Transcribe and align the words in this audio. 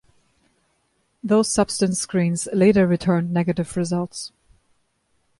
Those 1.23 1.47
substance 1.51 1.99
screens 1.99 2.47
later 2.51 2.87
returned 2.87 3.31
negative 3.31 3.77
results. 3.77 4.31